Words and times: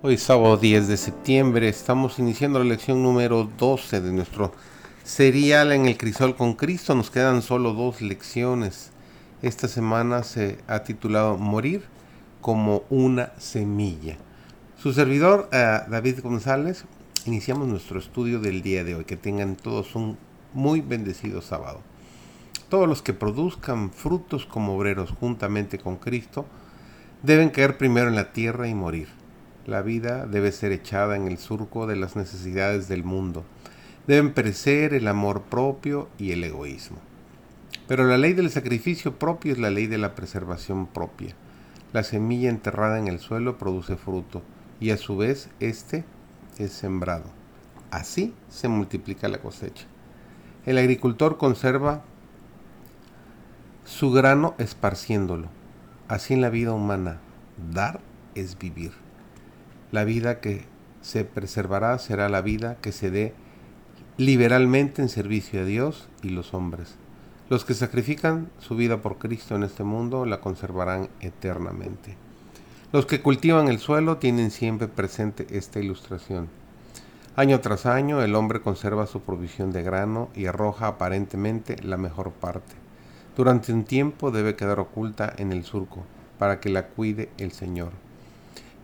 Hoy 0.00 0.16
sábado 0.16 0.56
10 0.56 0.86
de 0.86 0.96
septiembre 0.96 1.68
estamos 1.68 2.20
iniciando 2.20 2.60
la 2.60 2.66
lección 2.66 3.02
número 3.02 3.50
12 3.58 4.00
de 4.00 4.12
nuestro 4.12 4.52
serial 5.02 5.72
en 5.72 5.86
el 5.86 5.96
crisol 5.96 6.36
con 6.36 6.54
Cristo. 6.54 6.94
Nos 6.94 7.10
quedan 7.10 7.42
solo 7.42 7.72
dos 7.72 8.00
lecciones. 8.00 8.92
Esta 9.42 9.66
semana 9.66 10.22
se 10.22 10.58
ha 10.68 10.84
titulado 10.84 11.36
Morir 11.36 11.82
como 12.40 12.84
una 12.90 13.32
semilla. 13.38 14.18
Su 14.80 14.92
servidor, 14.92 15.48
eh, 15.50 15.80
David 15.88 16.20
González, 16.22 16.84
iniciamos 17.26 17.66
nuestro 17.66 17.98
estudio 17.98 18.38
del 18.38 18.62
día 18.62 18.84
de 18.84 18.94
hoy. 18.94 19.04
Que 19.04 19.16
tengan 19.16 19.56
todos 19.56 19.96
un 19.96 20.16
muy 20.54 20.80
bendecido 20.80 21.42
sábado. 21.42 21.80
Todos 22.68 22.88
los 22.88 23.02
que 23.02 23.14
produzcan 23.14 23.90
frutos 23.90 24.46
como 24.46 24.76
obreros 24.76 25.10
juntamente 25.18 25.76
con 25.76 25.96
Cristo 25.96 26.46
deben 27.24 27.50
caer 27.50 27.76
primero 27.76 28.06
en 28.06 28.14
la 28.14 28.32
tierra 28.32 28.68
y 28.68 28.74
morir 28.76 29.08
la 29.68 29.82
vida 29.82 30.24
debe 30.26 30.50
ser 30.50 30.72
echada 30.72 31.14
en 31.14 31.28
el 31.28 31.36
surco 31.36 31.86
de 31.86 31.94
las 31.94 32.16
necesidades 32.16 32.88
del 32.88 33.04
mundo. 33.04 33.44
Deben 34.06 34.32
perecer 34.32 34.94
el 34.94 35.06
amor 35.06 35.42
propio 35.42 36.08
y 36.16 36.32
el 36.32 36.42
egoísmo. 36.42 36.96
Pero 37.86 38.04
la 38.04 38.16
ley 38.16 38.32
del 38.32 38.50
sacrificio 38.50 39.18
propio 39.18 39.52
es 39.52 39.58
la 39.58 39.68
ley 39.68 39.86
de 39.86 39.98
la 39.98 40.14
preservación 40.14 40.86
propia. 40.86 41.34
La 41.92 42.02
semilla 42.02 42.48
enterrada 42.48 42.98
en 42.98 43.08
el 43.08 43.18
suelo 43.18 43.58
produce 43.58 43.96
fruto 43.96 44.42
y 44.80 44.88
a 44.88 44.96
su 44.96 45.18
vez 45.18 45.50
éste 45.60 46.04
es 46.58 46.72
sembrado. 46.72 47.26
Así 47.90 48.32
se 48.48 48.68
multiplica 48.68 49.28
la 49.28 49.42
cosecha. 49.42 49.84
El 50.64 50.78
agricultor 50.78 51.36
conserva 51.36 52.02
su 53.84 54.12
grano 54.12 54.54
esparciéndolo. 54.56 55.48
Así 56.08 56.32
en 56.32 56.40
la 56.40 56.48
vida 56.48 56.72
humana, 56.72 57.20
dar 57.70 58.00
es 58.34 58.58
vivir. 58.58 59.07
La 59.90 60.04
vida 60.04 60.40
que 60.40 60.64
se 61.00 61.24
preservará 61.24 61.98
será 61.98 62.28
la 62.28 62.42
vida 62.42 62.76
que 62.82 62.92
se 62.92 63.10
dé 63.10 63.34
liberalmente 64.18 65.00
en 65.00 65.08
servicio 65.08 65.62
a 65.62 65.64
Dios 65.64 66.08
y 66.22 66.28
los 66.28 66.52
hombres. 66.52 66.96
Los 67.48 67.64
que 67.64 67.72
sacrifican 67.72 68.50
su 68.58 68.76
vida 68.76 69.00
por 69.00 69.16
Cristo 69.16 69.56
en 69.56 69.62
este 69.62 69.84
mundo 69.84 70.26
la 70.26 70.40
conservarán 70.40 71.08
eternamente. 71.20 72.16
Los 72.92 73.06
que 73.06 73.22
cultivan 73.22 73.68
el 73.68 73.78
suelo 73.78 74.18
tienen 74.18 74.50
siempre 74.50 74.88
presente 74.88 75.46
esta 75.50 75.80
ilustración. 75.80 76.48
Año 77.36 77.60
tras 77.60 77.86
año 77.86 78.20
el 78.22 78.34
hombre 78.34 78.60
conserva 78.60 79.06
su 79.06 79.20
provisión 79.20 79.70
de 79.70 79.82
grano 79.82 80.28
y 80.34 80.46
arroja 80.46 80.88
aparentemente 80.88 81.76
la 81.82 81.96
mejor 81.96 82.32
parte. 82.32 82.74
Durante 83.36 83.72
un 83.72 83.84
tiempo 83.84 84.30
debe 84.30 84.56
quedar 84.56 84.80
oculta 84.80 85.32
en 85.38 85.52
el 85.52 85.64
surco 85.64 86.04
para 86.38 86.60
que 86.60 86.68
la 86.68 86.88
cuide 86.88 87.30
el 87.38 87.52
Señor. 87.52 88.07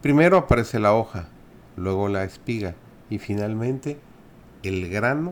Primero 0.04 0.36
aparece 0.36 0.80
la 0.80 0.92
hoja, 0.92 1.28
luego 1.76 2.08
la 2.08 2.24
espiga 2.24 2.74
y 3.08 3.16
finalmente 3.16 3.98
el 4.62 4.90
grano 4.90 5.30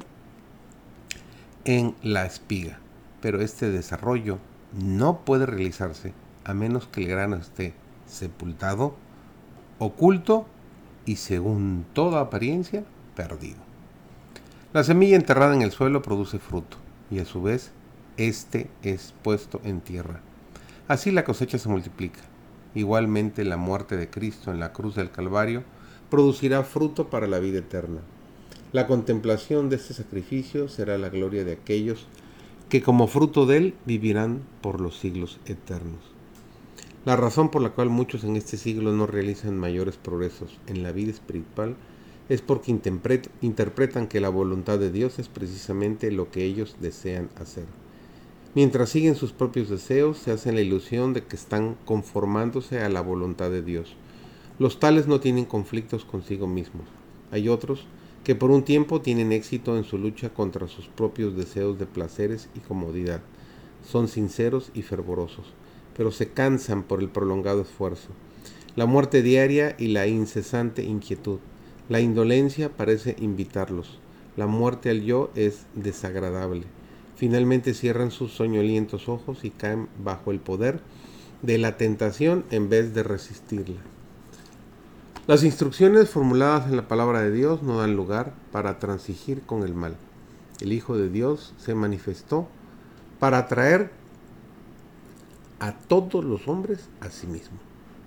en 1.66 1.94
la 2.02 2.24
espiga. 2.24 2.78
Pero 3.20 3.42
este 3.42 3.70
desarrollo 3.70 4.38
no 4.72 5.26
puede 5.26 5.44
realizarse 5.44 6.14
a 6.44 6.54
menos 6.54 6.86
que 6.86 7.02
el 7.02 7.08
grano 7.08 7.36
esté 7.36 7.74
sepultado, 8.06 8.94
oculto 9.78 10.46
y 11.04 11.16
según 11.16 11.84
toda 11.92 12.22
apariencia 12.22 12.82
perdido. 13.14 13.60
La 14.72 14.84
semilla 14.84 15.16
enterrada 15.16 15.54
en 15.54 15.60
el 15.60 15.72
suelo 15.72 16.00
produce 16.00 16.38
fruto 16.38 16.78
y 17.10 17.18
a 17.18 17.26
su 17.26 17.42
vez 17.42 17.72
este 18.16 18.70
es 18.82 19.12
puesto 19.22 19.60
en 19.64 19.82
tierra. 19.82 20.20
Así 20.88 21.10
la 21.10 21.24
cosecha 21.24 21.58
se 21.58 21.68
multiplica. 21.68 22.20
Igualmente 22.74 23.44
la 23.44 23.56
muerte 23.56 23.96
de 23.96 24.08
Cristo 24.08 24.50
en 24.50 24.60
la 24.60 24.72
cruz 24.72 24.94
del 24.94 25.10
Calvario 25.10 25.62
producirá 26.10 26.62
fruto 26.62 27.08
para 27.08 27.26
la 27.26 27.38
vida 27.38 27.58
eterna. 27.58 28.00
La 28.72 28.86
contemplación 28.86 29.68
de 29.68 29.76
este 29.76 29.94
sacrificio 29.94 30.68
será 30.68 30.96
la 30.96 31.10
gloria 31.10 31.44
de 31.44 31.52
aquellos 31.52 32.06
que 32.68 32.82
como 32.82 33.06
fruto 33.06 33.44
de 33.44 33.58
él 33.58 33.74
vivirán 33.84 34.40
por 34.62 34.80
los 34.80 34.98
siglos 34.98 35.38
eternos. 35.44 36.00
La 37.04 37.16
razón 37.16 37.50
por 37.50 37.60
la 37.60 37.70
cual 37.70 37.90
muchos 37.90 38.24
en 38.24 38.36
este 38.36 38.56
siglo 38.56 38.92
no 38.92 39.06
realizan 39.06 39.58
mayores 39.58 39.96
progresos 39.96 40.58
en 40.68 40.82
la 40.82 40.92
vida 40.92 41.10
espiritual 41.10 41.76
es 42.28 42.40
porque 42.40 42.70
interpretan 43.40 44.06
que 44.06 44.20
la 44.20 44.30
voluntad 44.30 44.78
de 44.78 44.90
Dios 44.90 45.18
es 45.18 45.28
precisamente 45.28 46.10
lo 46.10 46.30
que 46.30 46.44
ellos 46.44 46.76
desean 46.80 47.28
hacer. 47.36 47.66
Mientras 48.54 48.90
siguen 48.90 49.14
sus 49.14 49.32
propios 49.32 49.70
deseos, 49.70 50.18
se 50.18 50.30
hacen 50.30 50.56
la 50.56 50.60
ilusión 50.60 51.14
de 51.14 51.24
que 51.24 51.36
están 51.36 51.74
conformándose 51.86 52.80
a 52.80 52.90
la 52.90 53.00
voluntad 53.00 53.50
de 53.50 53.62
Dios. 53.62 53.94
Los 54.58 54.78
tales 54.78 55.06
no 55.06 55.20
tienen 55.20 55.46
conflictos 55.46 56.04
consigo 56.04 56.46
mismos. 56.46 56.86
Hay 57.30 57.48
otros 57.48 57.86
que 58.24 58.34
por 58.34 58.50
un 58.50 58.62
tiempo 58.62 59.00
tienen 59.00 59.32
éxito 59.32 59.78
en 59.78 59.84
su 59.84 59.96
lucha 59.96 60.34
contra 60.34 60.68
sus 60.68 60.86
propios 60.86 61.34
deseos 61.34 61.78
de 61.78 61.86
placeres 61.86 62.50
y 62.54 62.60
comodidad. 62.60 63.22
Son 63.90 64.06
sinceros 64.06 64.70
y 64.74 64.82
fervorosos, 64.82 65.46
pero 65.96 66.12
se 66.12 66.28
cansan 66.28 66.82
por 66.82 67.00
el 67.00 67.08
prolongado 67.08 67.62
esfuerzo. 67.62 68.08
La 68.76 68.84
muerte 68.84 69.22
diaria 69.22 69.76
y 69.78 69.88
la 69.88 70.06
incesante 70.06 70.84
inquietud. 70.84 71.38
La 71.88 72.00
indolencia 72.00 72.68
parece 72.68 73.16
invitarlos. 73.18 73.98
La 74.36 74.46
muerte 74.46 74.90
al 74.90 75.00
yo 75.02 75.30
es 75.34 75.64
desagradable. 75.74 76.66
Finalmente 77.16 77.74
cierran 77.74 78.10
sus 78.10 78.32
soñolientos 78.32 79.08
ojos 79.08 79.44
y 79.44 79.50
caen 79.50 79.88
bajo 80.02 80.30
el 80.30 80.40
poder 80.40 80.80
de 81.42 81.58
la 81.58 81.76
tentación 81.76 82.44
en 82.50 82.68
vez 82.68 82.94
de 82.94 83.02
resistirla. 83.02 83.80
Las 85.26 85.44
instrucciones 85.44 86.10
formuladas 86.10 86.66
en 86.68 86.76
la 86.76 86.88
palabra 86.88 87.20
de 87.20 87.30
Dios 87.30 87.62
no 87.62 87.78
dan 87.78 87.94
lugar 87.94 88.32
para 88.50 88.78
transigir 88.78 89.42
con 89.42 89.62
el 89.62 89.74
mal. 89.74 89.96
El 90.60 90.72
Hijo 90.72 90.96
de 90.96 91.08
Dios 91.08 91.54
se 91.58 91.74
manifestó 91.74 92.48
para 93.20 93.38
atraer 93.38 93.90
a 95.60 95.72
todos 95.72 96.24
los 96.24 96.48
hombres 96.48 96.88
a 97.00 97.10
sí 97.10 97.28
mismo. 97.28 97.58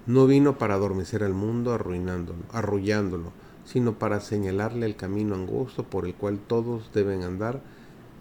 No 0.07 0.27
vino 0.27 0.57
para 0.57 0.73
adormecer 0.73 1.23
al 1.23 1.33
mundo 1.33 1.73
arruinándolo, 1.73 2.43
arrullándolo, 2.51 3.31
sino 3.65 3.93
para 3.93 4.19
señalarle 4.19 4.85
el 4.85 4.97
camino 4.97 5.35
angosto 5.35 5.83
por 5.83 6.05
el 6.05 6.15
cual 6.15 6.37
todos 6.37 6.91
deben 6.93 7.23
andar 7.23 7.61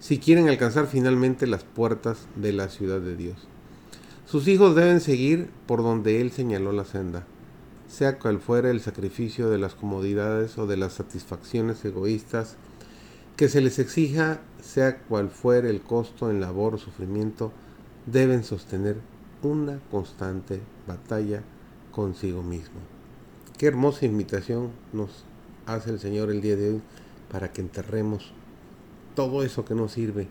si 0.05 0.19
quieren 0.19 0.49
alcanzar 0.49 0.85
finalmente 0.85 1.47
las 1.47 1.63
puertas 1.63 2.27
de 2.35 2.53
la 2.53 2.69
ciudad 2.69 3.01
de 3.01 3.15
Dios. 3.15 3.47
Sus 4.27 4.47
hijos 4.47 4.75
deben 4.75 4.99
seguir 4.99 5.49
por 5.65 5.81
donde 5.81 6.21
Él 6.21 6.31
señaló 6.31 6.73
la 6.73 6.85
senda, 6.85 7.25
sea 7.87 8.19
cual 8.19 8.39
fuera 8.39 8.69
el 8.69 8.81
sacrificio 8.81 9.49
de 9.49 9.57
las 9.57 9.73
comodidades 9.73 10.59
o 10.59 10.67
de 10.67 10.77
las 10.77 10.93
satisfacciones 10.93 11.83
egoístas 11.85 12.55
que 13.35 13.49
se 13.49 13.61
les 13.61 13.79
exija, 13.79 14.41
sea 14.61 14.99
cual 14.99 15.31
fuera 15.31 15.71
el 15.71 15.81
costo 15.81 16.29
en 16.29 16.39
labor 16.39 16.75
o 16.75 16.77
sufrimiento, 16.77 17.51
deben 18.05 18.43
sostener 18.43 18.97
una 19.41 19.79
constante 19.89 20.61
batalla 20.85 21.41
consigo 21.91 22.43
mismo. 22.43 22.79
Qué 23.57 23.65
hermosa 23.65 24.05
invitación 24.05 24.69
nos 24.93 25.25
hace 25.65 25.89
el 25.89 25.99
Señor 25.99 26.29
el 26.29 26.41
día 26.41 26.57
de 26.57 26.73
hoy 26.73 26.81
para 27.31 27.51
que 27.51 27.61
enterremos 27.61 28.35
todo 29.15 29.43
eso 29.43 29.65
que 29.65 29.73
nos 29.73 29.93
sirve 29.93 30.27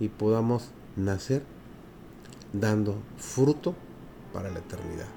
y 0.00 0.08
podamos 0.08 0.70
nacer 0.96 1.42
dando 2.52 2.96
fruto 3.16 3.74
para 4.32 4.50
la 4.50 4.58
eternidad. 4.58 5.08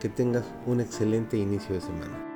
Que 0.00 0.08
tengas 0.08 0.44
un 0.66 0.80
excelente 0.80 1.36
inicio 1.36 1.74
de 1.74 1.80
semana. 1.80 2.29